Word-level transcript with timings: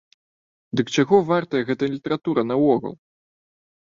Дык 0.79 0.87
чаго 0.95 1.19
вартая 1.29 1.63
гэта 1.69 1.83
літаратура 1.93 2.41
наогул? 2.51 2.95